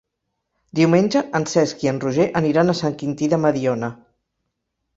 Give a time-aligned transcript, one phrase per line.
[0.79, 3.95] Diumenge en Cesc i en Roger aniran a Sant Quintí de Mediona.